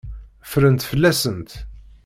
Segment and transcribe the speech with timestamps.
[0.45, 1.49] Ffrent fell-asent.